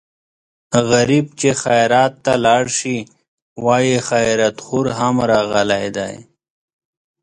غریب 0.89 1.25
چې 1.39 1.49
خیرات 1.63 2.13
ته 2.25 2.33
لاړ 2.45 2.65
شي 2.77 2.97
وايي 3.65 3.97
خیراتخور 4.09 4.85
خو 4.95 4.95
هم 4.99 5.15
راغلی 5.31 5.87
دی. 5.97 6.15